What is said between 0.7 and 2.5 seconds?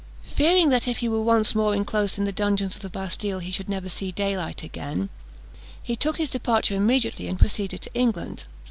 if he were once more enclosed in the